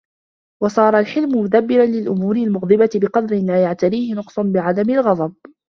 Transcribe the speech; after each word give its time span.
وَصَارَ 0.63 0.99
الْحِلْمُ 0.99 1.29
مُدَبِّرًا 1.43 1.85
لِلْأُمُورِ 1.85 2.35
الْمُغْضِبَةِ 2.35 2.89
بِقَدْرٍ 2.95 3.35
لَا 3.39 3.63
يَعْتَرِيهِ 3.63 4.13
نَقْصٌ 4.15 4.39
بِعَدَمِ 4.39 4.89
الْغَضَبِ 4.89 5.33